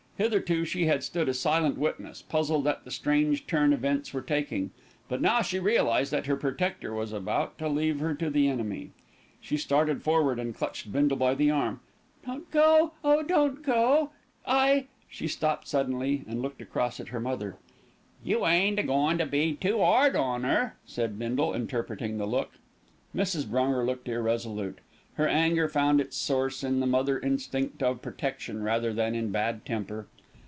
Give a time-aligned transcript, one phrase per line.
[0.17, 4.69] Hitherto she had stood a silent witness, puzzled at the strange turn events were taking;
[5.09, 8.91] but now she realised that her protector was about to leave her to the enemy.
[9.39, 11.79] She started forward, and clutched Bindle by the arm.
[12.23, 12.91] "Don't go!
[13.03, 14.11] oh, don't go!
[14.45, 17.55] I" She stopped suddenly, and looked across at her mother.
[18.23, 22.51] "You ain't a goin' to be too 'ard on 'er?" said Bindle, interpreting the look.
[23.15, 23.47] Mrs.
[23.49, 24.81] Brunger looked irresolute.
[25.15, 29.65] Her anger found its source in the mother instinct of protection rather than in bad
[29.65, 30.07] temper.